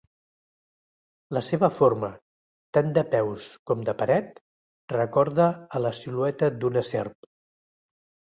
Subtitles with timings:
[1.37, 2.09] La seva forma,
[2.77, 4.41] tant de peus com de paret,
[4.95, 7.31] recorda a la silueta d'una serp.